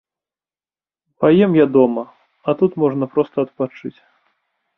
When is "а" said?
2.47-2.57